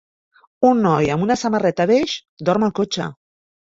[0.69, 2.19] un noi amb una samarreta beix
[2.53, 3.15] dorm al cotxe.